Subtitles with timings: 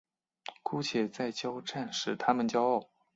[0.63, 2.89] 姑且再交战使他们骄傲。